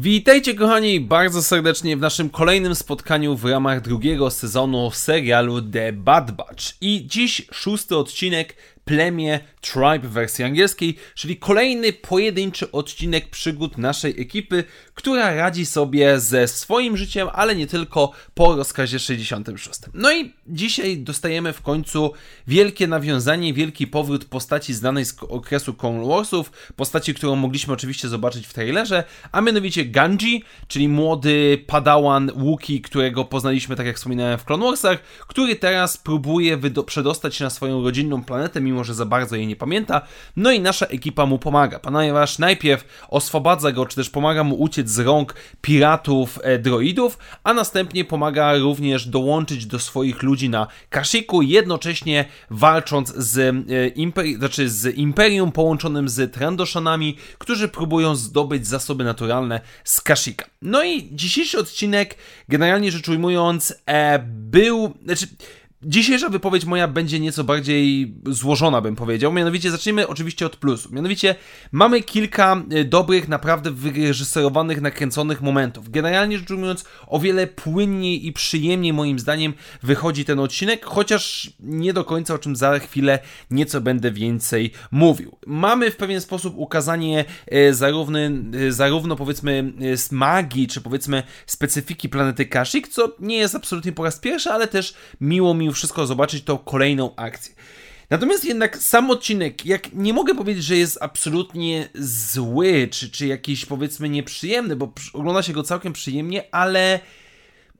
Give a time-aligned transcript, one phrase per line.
[0.00, 6.30] Witajcie kochani bardzo serdecznie w naszym kolejnym spotkaniu w ramach drugiego sezonu serialu The Bad
[6.30, 6.64] Batch.
[6.80, 14.20] I dziś szósty odcinek Plemię Tribe w wersji angielskiej, czyli kolejny pojedynczy odcinek przygód naszej
[14.20, 14.64] ekipy,
[14.94, 19.80] która radzi sobie ze swoim życiem, ale nie tylko po rozkazie 66.
[19.94, 22.12] No i dzisiaj dostajemy w końcu
[22.46, 28.46] wielkie nawiązanie, wielki powrót postaci znanej z okresu Clone Warsów, postaci, którą mogliśmy oczywiście zobaczyć
[28.46, 34.44] w trailerze, a mianowicie Ganji, czyli młody padawan Wookie, którego poznaliśmy, tak jak wspominałem, w
[34.44, 39.36] Clone Warsach, który teraz próbuje przedostać się na swoją rodzinną planetę, mimo że za bardzo
[39.36, 40.02] jej nie pamięta.
[40.36, 44.90] No i nasza ekipa mu pomaga, ponieważ najpierw oswobadza go, czy też pomaga mu uciec
[44.90, 51.42] z rąk piratów e, droidów, a następnie pomaga również dołączyć do swoich ludzi na Kashiku,
[51.42, 59.04] jednocześnie walcząc z, e, imperi znaczy z Imperium połączonym z Trandoshonami, którzy próbują zdobyć zasoby
[59.04, 60.44] naturalne z Kashika.
[60.62, 62.16] No i dzisiejszy odcinek,
[62.48, 64.94] generalnie rzecz ujmując, e, był...
[65.04, 65.26] Znaczy,
[65.86, 69.32] Dzisiejsza wypowiedź moja będzie nieco bardziej złożona, bym powiedział.
[69.32, 70.92] Mianowicie zacznijmy oczywiście od plusów.
[70.92, 71.34] Mianowicie
[71.72, 75.90] mamy kilka e, dobrych, naprawdę wyreżyserowanych, nakręconych momentów.
[75.90, 81.92] Generalnie rzecz ujmując, o wiele płynniej i przyjemniej moim zdaniem wychodzi ten odcinek, chociaż nie
[81.92, 83.18] do końca, o czym za chwilę
[83.50, 85.36] nieco będę więcej mówił.
[85.46, 88.32] Mamy w pewien sposób ukazanie e, zarówno, e,
[88.68, 89.72] zarówno powiedzmy
[90.10, 94.94] magii, czy powiedzmy specyfiki planety Kashyyyk, co nie jest absolutnie po raz pierwszy, ale też
[95.20, 97.54] miło mi wszystko zobaczyć tą kolejną akcję.
[98.10, 103.66] Natomiast jednak sam odcinek, jak nie mogę powiedzieć, że jest absolutnie zły, czy, czy jakiś
[103.66, 107.00] powiedzmy nieprzyjemny, bo ogląda się go całkiem przyjemnie, ale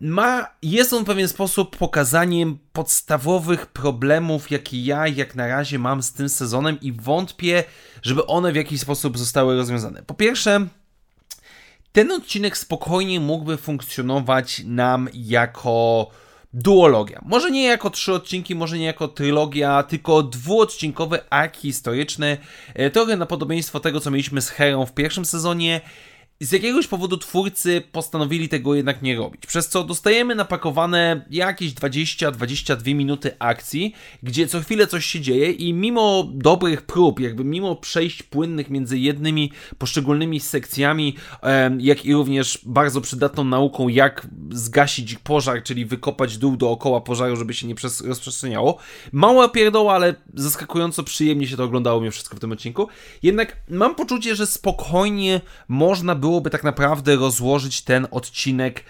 [0.00, 6.02] ma, jest on w pewien sposób pokazaniem podstawowych problemów, jakie ja jak na razie mam
[6.02, 7.64] z tym sezonem i wątpię,
[8.02, 10.02] żeby one w jakiś sposób zostały rozwiązane.
[10.02, 10.66] Po pierwsze,
[11.92, 16.10] ten odcinek spokojnie mógłby funkcjonować nam jako
[16.54, 17.20] duologia.
[17.24, 22.36] Może nie jako trzy odcinki, może nie jako trylogia, tylko dwuodcinkowy ark historyczny,
[22.74, 25.80] e, trochę na podobieństwo tego, co mieliśmy z Herą w pierwszym sezonie
[26.40, 32.94] z jakiegoś powodu twórcy postanowili tego jednak nie robić, przez co dostajemy napakowane jakieś 20-22
[32.94, 38.22] minuty akcji, gdzie co chwilę coś się dzieje i mimo dobrych prób, jakby mimo przejść
[38.22, 41.14] płynnych między jednymi poszczególnymi sekcjami,
[41.78, 47.54] jak i również bardzo przydatną nauką, jak zgasić pożar, czyli wykopać dół dookoła pożaru, żeby
[47.54, 47.74] się nie
[48.04, 48.78] rozprzestrzeniało.
[49.12, 52.88] Mała pierdoła, ale zaskakująco przyjemnie się to oglądało mi wszystko w tym odcinku.
[53.22, 58.84] Jednak mam poczucie, że spokojnie można byłoby tak naprawdę rozłożyć ten odcinek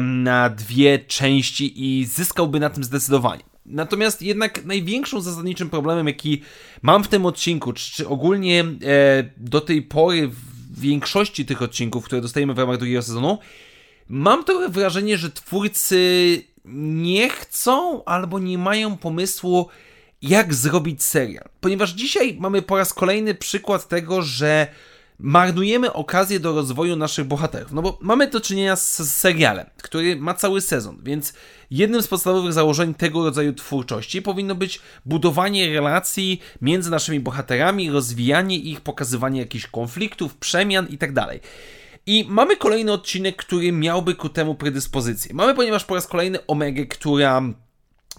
[0.00, 3.42] na dwie części i zyskałby na tym zdecydowanie.
[3.66, 6.42] Natomiast jednak największym zasadniczym problemem, jaki
[6.82, 8.64] mam w tym odcinku, czy, czy ogólnie e,
[9.36, 13.38] do tej pory w większości tych odcinków, które dostajemy w ramach drugiego sezonu,
[14.08, 15.98] mam trochę wrażenie, że twórcy
[16.64, 19.68] nie chcą albo nie mają pomysłu,
[20.22, 21.48] jak zrobić serial.
[21.60, 24.66] Ponieważ dzisiaj mamy po raz kolejny przykład tego, że
[25.22, 27.72] marnujemy okazję do rozwoju naszych bohaterów.
[27.72, 31.32] No bo mamy do czynienia z serialem, który ma cały sezon, więc
[31.70, 38.56] jednym z podstawowych założeń tego rodzaju twórczości powinno być budowanie relacji między naszymi bohaterami, rozwijanie
[38.56, 41.14] ich, pokazywanie jakichś konfliktów, przemian itd.
[41.14, 41.38] Tak
[42.06, 45.34] I mamy kolejny odcinek, który miałby ku temu predyspozycję.
[45.34, 47.42] Mamy, ponieważ po raz kolejny Omegę, która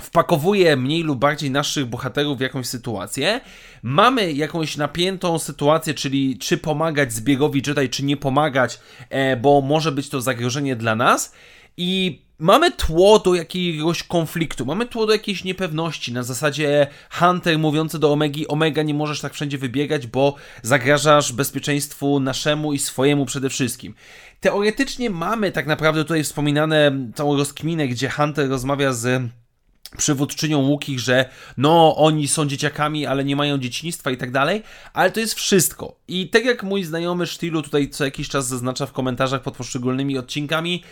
[0.01, 3.41] wpakowuje mniej lub bardziej naszych bohaterów w jakąś sytuację.
[3.83, 9.91] Mamy jakąś napiętą sytuację, czyli czy pomagać zbiegowi Jedi, czy nie pomagać, e, bo może
[9.91, 11.33] być to zagrożenie dla nas.
[11.77, 16.13] I mamy tło do jakiegoś konfliktu, mamy tło do jakiejś niepewności.
[16.13, 22.19] Na zasadzie Hunter mówiący do Omegi: Omega, nie możesz tak wszędzie wybiegać, bo zagrażasz bezpieczeństwu
[22.19, 23.95] naszemu i swojemu przede wszystkim.
[24.39, 29.29] Teoretycznie mamy tak naprawdę tutaj wspominane tą rozkminę, gdzie Hunter rozmawia z
[29.97, 34.63] przywódczynią Łukich, że no oni są dzieciakami, ale nie mają dzieciństwa i tak dalej,
[34.93, 35.95] ale to jest wszystko.
[36.07, 40.17] I tak jak mój znajomy Sztilu tutaj co jakiś czas zaznacza w komentarzach pod poszczególnymi
[40.17, 40.83] odcinkami,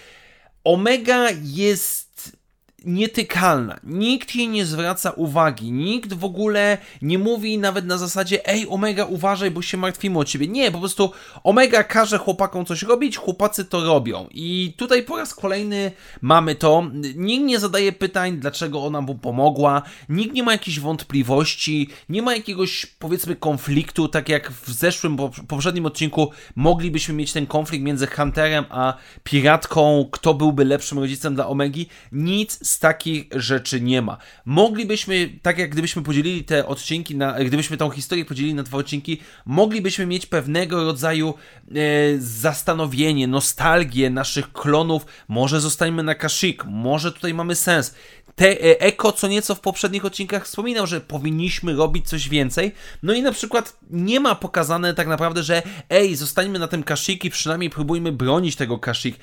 [0.64, 2.38] Omega jest
[2.86, 3.80] nietykalna.
[3.84, 5.72] Nikt jej nie zwraca uwagi.
[5.72, 10.26] Nikt w ogóle nie mówi nawet na zasadzie ej Omega uważaj, bo się martwimy o
[10.26, 10.48] ciebie.
[10.48, 11.12] Nie, po prostu
[11.44, 14.28] Omega każe chłopakom coś robić, chłopacy to robią.
[14.32, 15.92] I tutaj po raz kolejny
[16.22, 16.88] mamy to.
[17.16, 19.82] Nikt nie zadaje pytań, dlaczego ona mu pomogła.
[20.10, 21.90] Nikt nie ma jakichś wątpliwości.
[22.10, 25.18] Nie ma jakiegoś powiedzmy konfliktu, tak jak w zeszłym,
[25.48, 28.94] poprzednim odcinku moglibyśmy mieć ten konflikt między Hunterem a
[29.24, 31.88] piratką, kto byłby lepszym rodzicem dla Omegi.
[32.12, 34.18] Nic z takich rzeczy nie ma.
[34.46, 39.22] Moglibyśmy, tak jak gdybyśmy podzielili te odcinki, na, gdybyśmy tą historię podzielili na dwa odcinki,
[39.46, 41.74] moglibyśmy mieć pewnego rodzaju e,
[42.20, 45.06] zastanowienie, nostalgię naszych klonów.
[45.28, 47.96] Może zostańmy na Kashyyyk, może tutaj mamy sens.
[48.36, 52.72] Te e, Eko co nieco w poprzednich odcinkach wspominał, że powinniśmy robić coś więcej.
[53.04, 57.26] No i na przykład nie ma pokazane tak naprawdę, że ej, zostańmy na tym Kashyyyk
[57.26, 59.16] i przynajmniej próbujmy bronić tego Kashyyyk.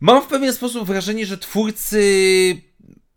[0.00, 2.02] Mam w pewien sposób wrażenie, że twórcy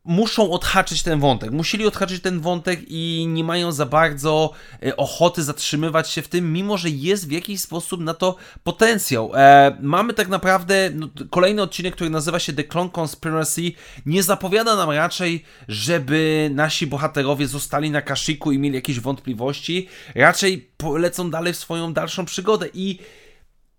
[0.06, 1.51] muszą odhaczyć ten wątek.
[1.51, 4.54] Musieli odhaczyć ten wątek i nie mają za bardzo
[4.86, 9.31] e, ochoty zatrzymywać się w tym, mimo że jest w jakiś sposób na to potencjał.
[9.36, 13.72] E, mamy tak naprawdę no, kolejny odcinek, który nazywa się The Clone Conspiracy.
[14.06, 19.88] Nie zapowiada nam raczej, żeby nasi bohaterowie zostali na Kashiku i mieli jakieś wątpliwości.
[20.16, 23.00] Raczej lecą dalej w swoją dalszą przygodę i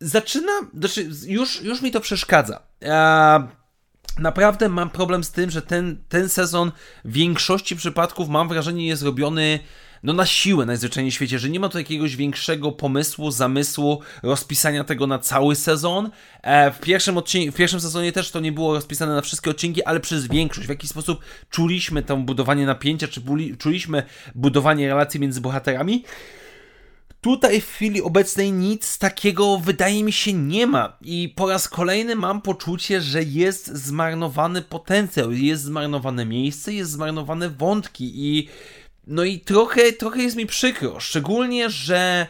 [0.03, 2.63] zaczyna, znaczy już, już mi to przeszkadza.
[2.83, 3.49] E,
[4.19, 6.73] naprawdę mam problem z tym, że ten, ten sezon
[7.05, 9.59] w większości przypadków mam wrażenie jest robiony
[10.03, 14.85] no na siłę najzwyczajniej w świecie, że nie ma tu jakiegoś większego pomysłu, zamysłu, rozpisania
[14.85, 16.11] tego na cały sezon.
[16.43, 19.85] E, w, pierwszym odcinku, w pierwszym sezonie też to nie było rozpisane na wszystkie odcinki,
[19.85, 20.67] ale przez większość.
[20.67, 23.23] W jakiś sposób czuliśmy to budowanie napięcia, czy
[23.59, 24.03] czuliśmy
[24.35, 26.05] budowanie relacji między bohaterami.
[27.23, 30.97] Tutaj w chwili obecnej nic takiego wydaje mi się nie ma.
[31.01, 37.51] I po raz kolejny mam poczucie, że jest zmarnowany potencjał, jest zmarnowane miejsce, jest zmarnowane
[37.51, 38.49] wątki i
[39.07, 42.27] no i trochę, trochę jest mi przykro, szczególnie, że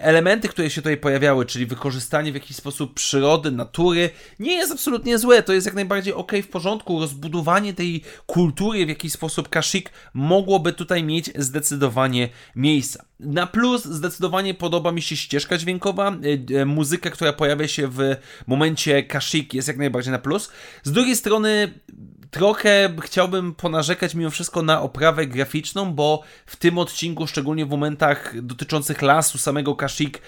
[0.00, 5.18] elementy, które się tutaj pojawiały, czyli wykorzystanie w jakiś sposób przyrody, natury, nie jest absolutnie
[5.18, 5.42] złe.
[5.42, 7.00] To jest jak najbardziej ok, w porządku.
[7.00, 13.04] Rozbudowanie tej kultury w jakiś sposób Kashyyyk mogłoby tutaj mieć zdecydowanie miejsca.
[13.20, 16.16] Na plus zdecydowanie podoba mi się ścieżka dźwiękowa,
[16.52, 18.16] e, e, muzyka, która pojawia się w
[18.46, 20.50] momencie Kashyyyk jest jak najbardziej na plus.
[20.82, 21.74] Z drugiej strony
[22.30, 28.40] trochę chciałbym ponarzekać mimo wszystko na oprawę graficzną, bo w tym odcinku, szczególnie w momentach
[28.42, 30.20] dotyczących lasu, samego Kashyyyk,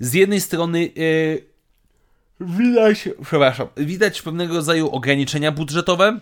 [0.00, 1.44] z jednej strony yy,
[2.40, 6.20] widać, przepraszam, widać pewnego rodzaju ograniczenia budżetowe,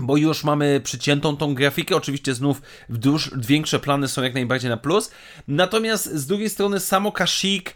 [0.00, 1.96] bo już mamy przyciętą tą grafikę.
[1.96, 5.10] Oczywiście znów duż, większe plany są jak najbardziej na plus.
[5.48, 7.74] Natomiast z drugiej strony samo Kashyyyk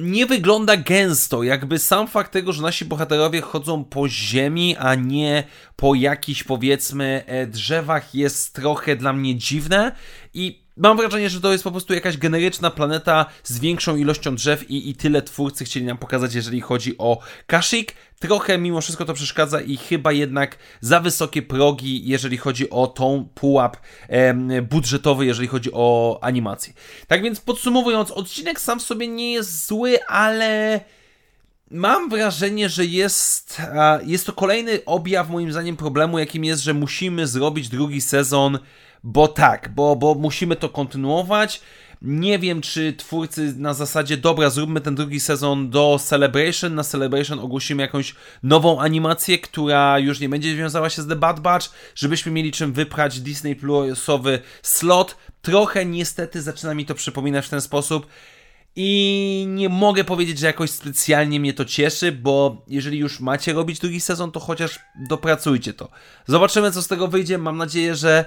[0.00, 5.44] nie wygląda gęsto, jakby sam fakt tego, że nasi bohaterowie chodzą po ziemi, a nie
[5.76, 9.92] po jakichś powiedzmy e, drzewach jest trochę dla mnie dziwne.
[10.34, 14.70] I mam wrażenie, że to jest po prostu jakaś generyczna planeta z większą ilością drzew
[14.70, 17.94] i, i tyle twórcy chcieli nam pokazać, jeżeli chodzi o Kashyyyk.
[18.18, 23.28] Trochę mimo wszystko to przeszkadza i chyba jednak za wysokie progi, jeżeli chodzi o tą
[23.34, 23.76] pułap
[24.08, 26.72] e, budżetowy, jeżeli chodzi o animację.
[27.06, 30.80] Tak więc podsumowując, odcinek sam w sobie nie jest zły, ale
[31.70, 33.62] mam wrażenie, że jest,
[34.06, 38.58] jest to kolejny objaw moim zdaniem problemu, jakim jest, że musimy zrobić drugi sezon
[39.04, 41.60] bo tak, bo, bo musimy to kontynuować.
[42.02, 46.74] Nie wiem, czy twórcy na zasadzie, dobra, zróbmy ten drugi sezon do Celebration.
[46.74, 51.40] Na Celebration ogłosimy jakąś nową animację, która już nie będzie wiązała się z The Bad
[51.40, 55.16] Batch, żebyśmy mieli czym wyprać Disney Plusowy slot.
[55.42, 58.06] Trochę niestety zaczyna mi to przypominać w ten sposób.
[58.76, 63.78] I nie mogę powiedzieć, że jakoś specjalnie mnie to cieszy, bo jeżeli już macie robić
[63.78, 65.88] drugi sezon, to chociaż dopracujcie to.
[66.26, 67.38] Zobaczymy, co z tego wyjdzie.
[67.38, 68.24] Mam nadzieję, że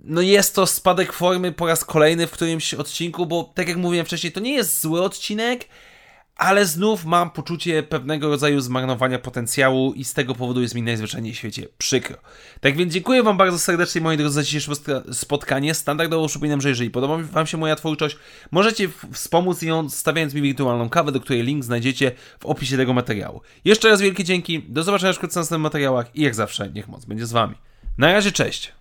[0.00, 4.06] no jest to spadek formy po raz kolejny w którymś odcinku, bo tak jak mówiłem
[4.06, 5.68] wcześniej, to nie jest zły odcinek,
[6.36, 11.32] ale znów mam poczucie pewnego rodzaju zmarnowania potencjału i z tego powodu jest mi najzwyczajniej
[11.32, 12.16] w świecie przykro.
[12.60, 14.72] Tak więc dziękuję Wam bardzo serdecznie, moi drodzy, za dzisiejsze
[15.12, 15.74] spotkanie.
[15.74, 18.16] Standardowo przypominam, że jeżeli podoba Wam się moja twórczość,
[18.50, 23.40] możecie wspomóc ją stawiając mi wirtualną kawę, do której link znajdziecie w opisie tego materiału.
[23.64, 27.26] Jeszcze raz wielkie dzięki, do zobaczenia w następnych materiałach i jak zawsze, niech moc będzie
[27.26, 27.54] z Wami.
[27.98, 28.72] Na razie, cześć!